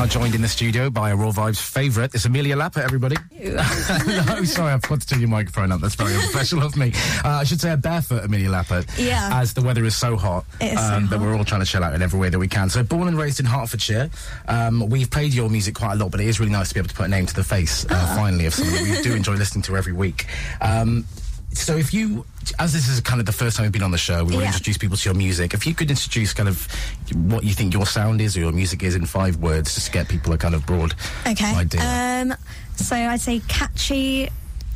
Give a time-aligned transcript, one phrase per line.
[0.00, 2.14] now joined in the studio by a Raw Vibes favourite.
[2.14, 3.16] It's Amelia Lappert, everybody.
[3.38, 5.82] no, sorry, I forgot to turn your microphone up.
[5.82, 6.92] That's very unprofessional of me.
[7.22, 8.86] Uh, I should say a barefoot Amelia Lappert.
[8.98, 9.28] Yeah.
[9.30, 11.20] As the weather is so hot is so um, that hot.
[11.20, 12.70] we're all trying to chill out in every way that we can.
[12.70, 14.08] So, born and raised in Hertfordshire,
[14.48, 16.80] um, we've played your music quite a lot, but it is really nice to be
[16.80, 18.14] able to put a name to the face, uh, Ah.
[18.16, 20.24] finally, of someone that we do enjoy listening to every week.
[20.62, 21.04] Um,
[21.52, 22.24] so if you,
[22.58, 24.42] as this is kind of the first time you've been on the show, we want
[24.42, 25.52] to introduce people to your music.
[25.54, 26.66] If you could introduce kind of
[27.14, 29.92] what you think your sound is or your music is in five words, just to
[29.92, 30.94] get people a kind of broad
[31.26, 31.54] Okay.
[31.54, 31.80] idea.
[31.82, 32.34] Um,
[32.76, 34.28] so I'd say catchy,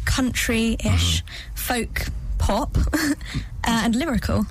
[0.05, 1.55] country-ish, Mm-hmm.
[1.55, 2.07] folk,
[2.39, 3.15] pop, uh,
[3.65, 4.47] and lyrical.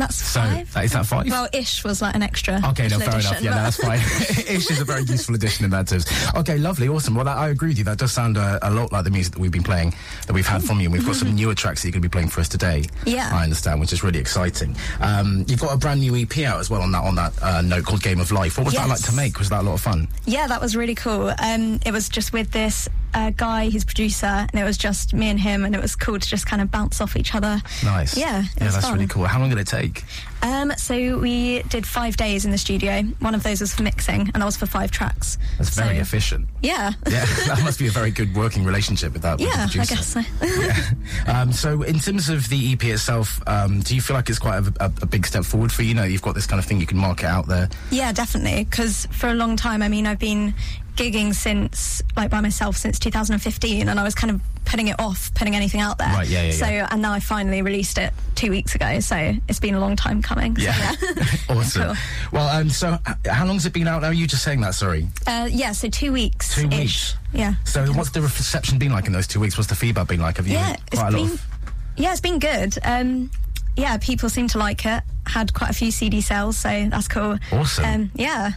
[0.00, 0.72] That's so five.
[0.72, 1.26] that, is that five?
[1.28, 2.60] well, ish was like an extra.
[2.70, 3.42] Okay, no, fair enough.
[3.42, 3.98] Yeah, no, that's fine.
[4.48, 6.06] Ish is a very useful addition in that terms.
[6.34, 7.14] Okay, lovely, awesome.
[7.14, 7.84] Well, that, I agree with you.
[7.84, 9.94] That does sound uh, a lot like the music that we've been playing,
[10.26, 10.86] that we've had from you.
[10.86, 12.84] And we've got some newer tracks that you're going to be playing for us today.
[13.04, 13.30] Yeah.
[13.32, 14.74] I understand, which is really exciting.
[15.00, 17.60] Um, you've got a brand new EP out as well on that on that uh,
[17.62, 18.56] note called Game of Life.
[18.56, 19.38] What was that like to make?
[19.38, 20.08] Was that a lot of fun?
[20.24, 21.32] Yeah, that was really cool.
[21.38, 25.28] Um, it was just with this uh, guy, his producer, and it was just me
[25.28, 27.60] and him, and it was cool to just kind of bounce off each other.
[27.84, 28.16] Nice.
[28.16, 28.94] Yeah, yeah, that's fun.
[28.94, 29.24] really cool.
[29.24, 30.04] How long did it take?
[30.42, 33.02] Um, so we did five days in the studio.
[33.20, 35.38] One of those was for mixing, and that was for five tracks.
[35.58, 36.48] That's very efficient.
[36.62, 36.92] Yeah.
[37.08, 39.38] Yeah, that must be a very good working relationship with that.
[39.38, 40.20] with Yeah, I guess so.
[40.60, 41.40] Yeah.
[41.40, 44.66] Um, so, in terms of the EP itself, um, do you feel like it's quite
[44.66, 45.90] a, a, a big step forward for you?
[45.90, 47.68] You know, you've got this kind of thing you can market out there.
[47.90, 48.64] Yeah, definitely.
[48.64, 50.54] Because for a long time, I mean, I've been
[51.00, 55.32] gigging since, like, by myself since 2015, and I was kind of putting it off,
[55.34, 56.08] putting anything out there.
[56.08, 56.88] Right, yeah, yeah, So, yeah.
[56.90, 59.00] and now I finally released it two weeks ago.
[59.00, 60.54] So it's been a long time coming.
[60.56, 61.24] So, Yeah, yeah.
[61.48, 61.82] awesome.
[61.86, 61.94] Cool.
[62.32, 64.08] Well, um, so how long has it been out now?
[64.08, 64.74] Are You just saying that?
[64.74, 65.08] Sorry.
[65.26, 66.54] Uh, yeah, so two weeks.
[66.54, 67.16] Two weeks?
[67.32, 67.54] Yeah.
[67.64, 69.56] So, what's the reception been like in those two weeks?
[69.56, 70.36] What's the feedback been like?
[70.36, 71.46] Have you Yeah, quite a lot been, of?
[71.96, 72.76] yeah, it's been good.
[72.84, 73.30] Um,
[73.76, 75.02] yeah, people seem to like it.
[75.26, 77.38] Had quite a few CD sales, so that's cool.
[77.52, 77.84] Awesome.
[77.84, 78.52] Um, yeah,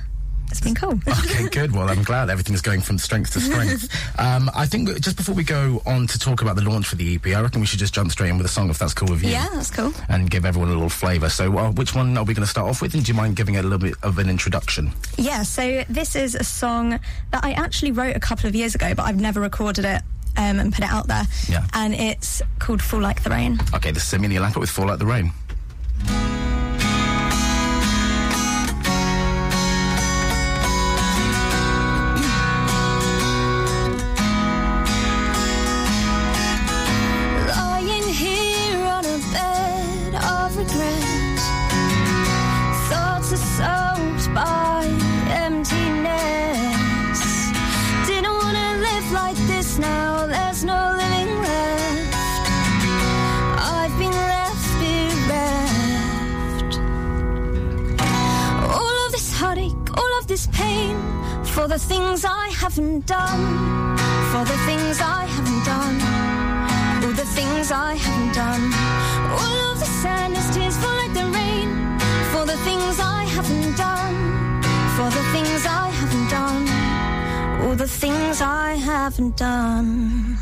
[0.53, 0.99] it's been cool.
[1.23, 1.71] Okay, good.
[1.71, 3.89] Well, I'm glad everything's going from strength to strength.
[4.19, 7.15] um, I think just before we go on to talk about the launch for the
[7.15, 9.07] EP, I reckon we should just jump straight in with a song if that's cool
[9.07, 9.31] with you.
[9.31, 9.91] yeah, that's cool.
[10.09, 11.29] And give everyone a little flavour.
[11.29, 12.93] So, uh, which one are we going to start off with?
[12.93, 14.91] And do you mind giving it a little bit of an introduction?
[15.17, 16.99] Yeah, so this is a song
[17.31, 20.01] that I actually wrote a couple of years ago, but I've never recorded it
[20.37, 21.23] um, and put it out there.
[21.47, 21.65] Yeah.
[21.73, 23.59] And it's called Fall Like the Rain.
[23.73, 25.31] Okay, this is Amelia Lappert with Fall Like the Rain.
[61.53, 63.95] For the things I haven't done,
[64.31, 65.95] for the things I haven't done.
[67.03, 68.63] All the things I haven't done.
[69.39, 71.69] All of the sadness, tears fall like the rain.
[72.31, 74.15] For the things I haven't done.
[74.95, 76.63] For the things I haven't done.
[77.61, 80.37] All the things I haven't done.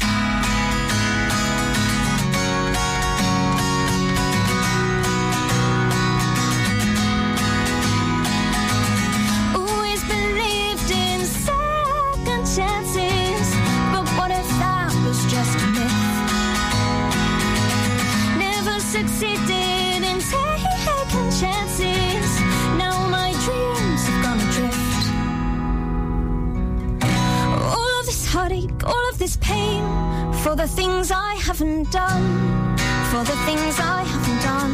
[30.51, 32.75] For the things I haven't done,
[33.09, 34.73] for the things I haven't done,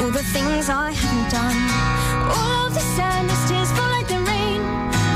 [0.00, 1.58] all the things I haven't done.
[2.36, 4.62] All of the sadness, tears fall like the rain,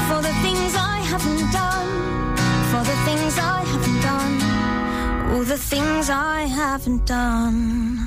[0.08, 1.90] for the things I haven't done,
[2.70, 7.97] for the things I haven't done, all the things I haven't done.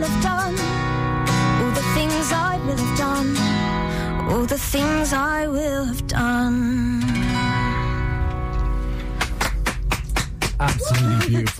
[0.00, 0.54] Will have done.
[1.62, 3.36] All the things I will have done.
[4.30, 6.99] All the things I will have done.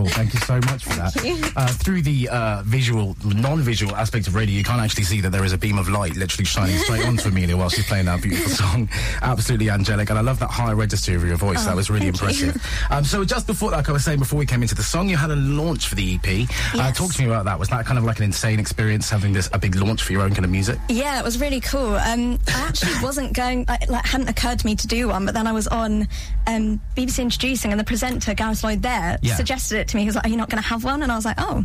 [0.05, 0.23] Beautiful.
[0.23, 1.52] Thank you so much for that.
[1.56, 5.44] Uh, through the uh, visual, non-visual aspect of radio, you can't actually see that there
[5.44, 8.50] is a beam of light literally shining straight onto Amelia while she's playing that beautiful
[8.50, 8.88] song.
[9.23, 11.64] Absolutely angelic, and I love that high register of your voice.
[11.64, 12.56] that was really Oh, impressive.
[12.91, 15.17] Um, so just before, like I was saying before we came into the song, you
[15.17, 16.49] had a launch for the EP.
[16.75, 17.58] Uh, talk to me about that.
[17.58, 20.23] Was that kind of like an insane experience having this a big launch for your
[20.23, 20.79] own kind of music?
[20.88, 21.94] Yeah, it was really cool.
[21.96, 25.35] Um, I actually wasn't going, like, like, hadn't occurred to me to do one, but
[25.35, 26.08] then I was on
[26.46, 29.35] um, BBC Introducing, and the presenter, Gareth Lloyd, there Yeah.
[29.37, 30.03] suggested it to me.
[30.03, 31.03] He was like, Are you not going to have one?
[31.03, 31.65] And I was like, Oh.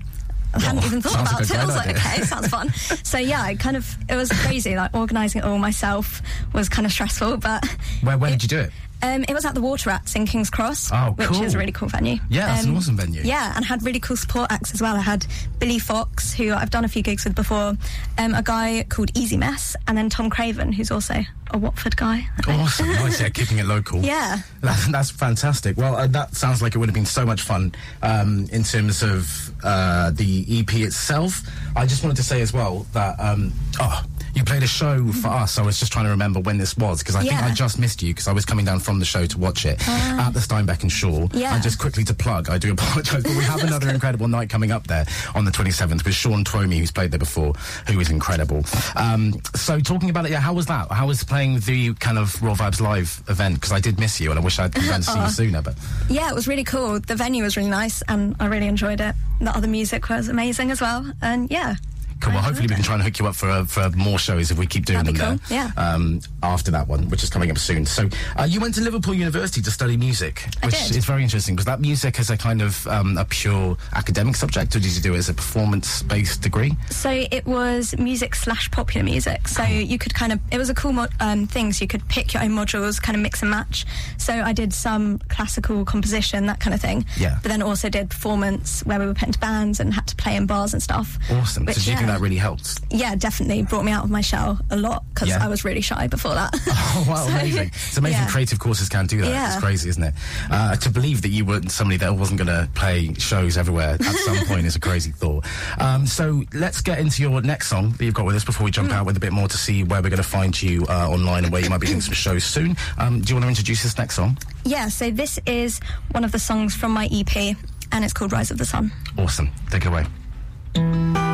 [0.53, 1.51] I hadn't Oh, even thought about like it.
[1.57, 2.01] I was like, idea.
[2.01, 2.71] okay, sounds fun.
[3.03, 4.75] so yeah, I kind of it was crazy.
[4.77, 6.21] Like organising it all myself
[6.53, 7.65] was kind of stressful, but
[8.01, 8.71] Where, where did you do it?
[9.05, 11.43] Um, it was at the Water Rats in King's Cross, Oh, which cool.
[11.43, 12.17] is a really cool venue.
[12.29, 13.21] Yeah, that's an Um, awesome venue.
[13.23, 14.95] Yeah, and had really cool support acts as well.
[14.95, 15.25] I had
[15.59, 17.77] Billy Fox, who I've done a few gigs with before,
[18.17, 22.27] um, a guy called Easy Mess, and then Tom Craven, who's also a Watford guy.
[22.47, 22.87] Awesome.
[22.87, 24.01] nice, yeah, keeping it local.
[24.05, 24.39] Yeah.
[24.61, 25.77] That, that's fantastic.
[25.77, 29.03] Well, uh, that sounds like it would have been so much fun um, in terms
[29.03, 31.41] of uh, the EP itself.
[31.75, 34.01] I just wanted to say as well that, um, oh,
[34.35, 35.57] you played a show for us.
[35.57, 38.01] I was just trying to remember when this was because I think I just missed
[38.03, 40.81] you because I was coming down from the show to watch it at the Steinbeck
[40.81, 41.27] and Shaw.
[41.33, 41.53] Yeah.
[41.53, 44.71] And just quickly to plug, I do apologise, but we have another incredible night coming
[44.71, 47.53] up there on the 27th with Sean Twomey, who's played there before,
[47.87, 48.63] who is incredible.
[48.95, 50.91] Um, so talking about it, yeah, how was that?
[50.91, 53.55] How was playing the kind of Raw Vibes Live event?
[53.55, 55.75] Because I did miss you and I wish I'd been to see you sooner, but
[56.09, 56.99] Yeah, it was really cool.
[56.99, 59.15] The venue was really nice, and I really enjoyed it.
[59.39, 61.75] The other music was amazing as well, and yeah.
[62.21, 62.33] Cool.
[62.33, 64.57] Well, hopefully we can try and hook you up for uh, for more shows if
[64.57, 65.71] we keep doing That'd them be there.
[65.77, 65.93] yeah.
[65.93, 67.85] Um, after that one, which is coming up soon.
[67.85, 70.95] So uh, you went to Liverpool University to study music, I which did.
[70.97, 74.75] is very interesting because that music is a kind of um, a pure academic subject,
[74.75, 76.73] or did you do it as a performance-based degree?
[76.89, 79.47] So it was music slash popular music.
[79.47, 81.73] So you could kind of, it was a cool mo- um, thing.
[81.73, 83.85] So you could pick your own modules, kind of mix and match.
[84.17, 87.05] So I did some classical composition, that kind of thing.
[87.17, 87.39] Yeah.
[87.41, 90.35] But then also did performance where we were put into bands and had to play
[90.35, 91.17] in bars and stuff.
[91.31, 91.65] Awesome.
[91.65, 92.79] Which, so do you think that really helped?
[92.91, 95.43] Yeah, definitely brought me out of my shell a lot because Yeah.
[95.43, 96.53] I was really shy before that.
[96.97, 97.67] Oh wow, So, amazing!
[97.73, 98.27] It's amazing yeah.
[98.29, 99.27] creative courses can do that.
[99.27, 99.51] Yeah.
[99.53, 100.13] It's crazy, isn't it?
[100.49, 104.03] Uh, to believe that you weren't somebody that wasn't going to play shows everywhere at
[104.03, 105.45] some point is a crazy thought.
[105.81, 108.71] Um, so let's get into your next song that you've got with us before we
[108.71, 108.93] jump Mm.
[108.93, 111.43] out with a bit more to see where we're going to find you uh, online
[111.43, 112.77] and where you might be doing some shows soon.
[112.97, 114.37] Um, do you want to introduce this next song?
[114.63, 115.79] Yeah, so this is
[116.11, 117.57] one of the songs from my EP
[117.91, 118.91] and it's called Rise of the Sun.
[119.17, 119.49] Awesome.
[119.69, 121.24] Take it away.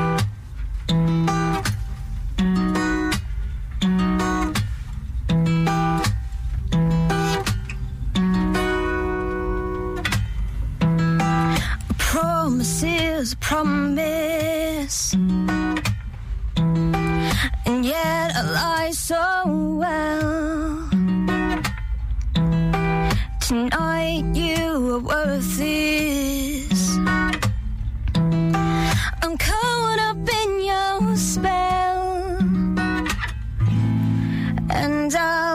[12.51, 15.13] Promise is a promise.
[17.65, 19.45] And yet I lie so
[19.79, 20.89] well.
[23.39, 26.97] Tonight you are worth this.
[29.23, 32.37] I'm caught up in your spell.
[34.69, 35.50] And I'll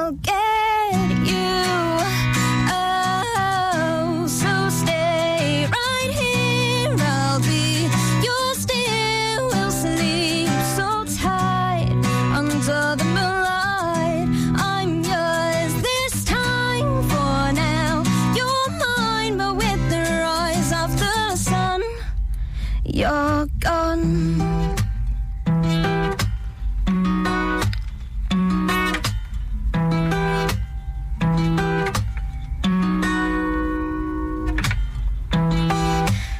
[22.89, 24.41] you're gone.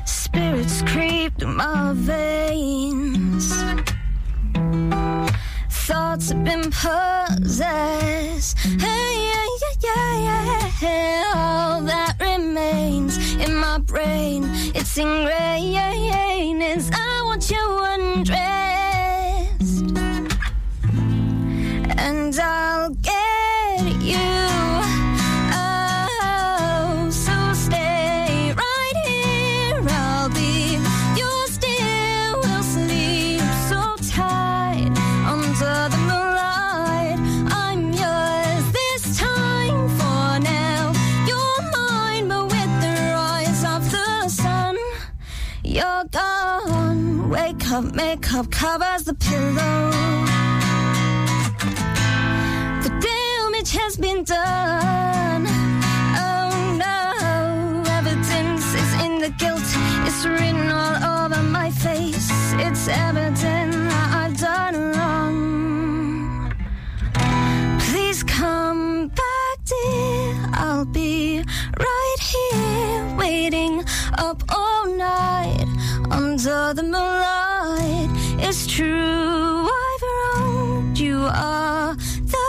[0.05, 3.53] Spirits creep through my veins.
[5.71, 8.59] Thoughts have been possessed.
[8.59, 9.47] Hey, yeah,
[9.83, 11.33] yeah, yeah, yeah.
[11.35, 16.06] All that remains in my brain, it's ingrained.
[47.83, 47.95] Gone.
[47.95, 49.91] Makeup covers the pillow.
[52.83, 55.47] The damage has been done.
[56.19, 59.63] Oh no, evidence is in the guilt.
[60.07, 62.31] It's written all over my face.
[62.59, 66.53] It's evident that I've done wrong.
[67.81, 70.51] Please come back, dear.
[70.55, 71.43] I'll be
[71.79, 73.85] right here waiting
[74.19, 75.67] up all night
[76.11, 77.46] under the moonlight.
[78.49, 80.03] It's true, I've
[80.37, 81.27] wronged you.
[81.27, 82.47] Are the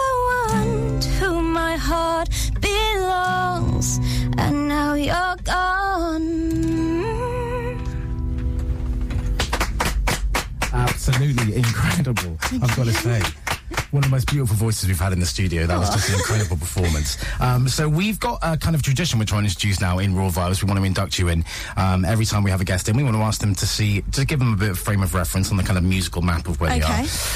[0.47, 2.29] one to whom my heart
[2.61, 3.97] belongs,
[4.37, 6.27] and now you're gone.
[10.71, 13.21] Absolutely incredible, I've got to say.
[13.97, 15.65] One of the most beautiful voices we've had in the studio.
[15.65, 17.17] That was just an incredible performance.
[17.41, 20.29] Um, so we've got a kind of tradition we're trying to introduce now in Raw
[20.29, 20.61] Vibes.
[20.61, 21.43] We want to induct you in.
[21.77, 24.03] Um, every time we have a guest in, we want to ask them to see,
[24.11, 26.47] to give them a bit of frame of reference on the kind of musical map
[26.47, 26.79] of where Okay.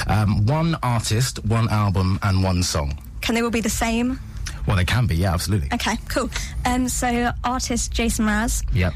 [0.05, 0.21] they are.
[0.21, 2.95] Um, one artist, one album, and one song.
[3.21, 4.19] Can they all be the same?
[4.67, 5.69] Well, they can be, yeah, absolutely.
[5.73, 6.29] Okay, cool.
[6.67, 8.93] Um, so artist Jason Mraz, Yep.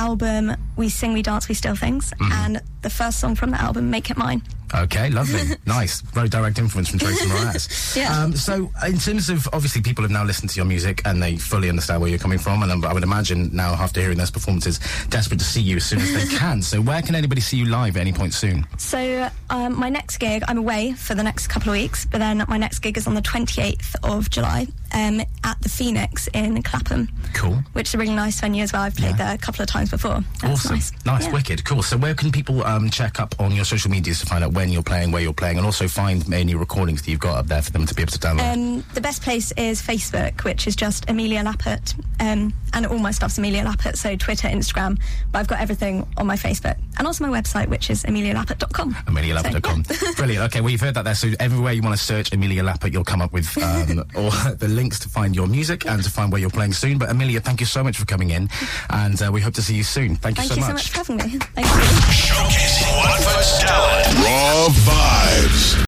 [0.00, 2.32] Album We Sing, We Dance, We Steal Things, Mm-hmm.
[2.32, 4.42] and the first song from the album Make It Mine.
[4.74, 5.42] Okay, lovely.
[5.66, 6.00] nice.
[6.00, 7.94] Very direct influence from Tracy Mraz.
[7.96, 8.22] Yeah.
[8.22, 11.36] Um, so, in terms of obviously, people have now listened to your music and they
[11.36, 12.62] fully understand where you're coming from.
[12.62, 14.78] And I would imagine now, after hearing those performances,
[15.08, 16.62] desperate to see you as soon as they can.
[16.62, 18.66] So, where can anybody see you live at any point soon?
[18.78, 22.44] So um, my next gig, I'm away for the next couple of weeks, but then
[22.48, 27.08] my next gig is on the 28th of July um, at the Phoenix in Clapham,
[27.34, 27.62] Cool.
[27.72, 28.82] which is a really nice venue as well.
[28.82, 29.16] I've played Yeah.
[29.26, 30.22] there a couple of times before.
[30.40, 30.80] That's awesome.
[31.06, 31.24] nice.
[31.26, 31.32] Yeah.
[31.32, 31.82] wicked, cool.
[31.82, 34.70] So, where can people um, check up on your social medias to find out when
[34.70, 37.62] you're playing, where you're playing, and also find any recordings that you've got up there
[37.62, 38.52] for them to be able to download?
[38.52, 43.10] Um, the best place is Facebook, which is just Amelia Lappert, um, and all my
[43.10, 45.00] stuff's Amelia Lappert, so Twitter, Instagram.
[45.32, 48.94] But I've got everything on my Facebook, and also my website, which is amelialappert.com.
[48.94, 49.84] AmeliaLappert.com.
[49.84, 50.44] So, Brilliant.
[50.46, 51.14] Okay, well, you've heard that there.
[51.14, 54.68] So, everywhere you want to search Amelia Lappert, you'll come up with um, all the
[54.90, 56.98] links to find your music and to find where you're playing soon.
[56.98, 58.48] But, Amelia, thank you so much for coming in,
[58.90, 60.16] and uh, we hope to see you soon.
[60.16, 60.90] Thank you Thank so you much.
[60.90, 61.38] so much for having me.
[61.54, 61.72] Thank you.
[62.10, 64.06] Showcasing Watford's talent.
[64.18, 65.78] Raw vibes.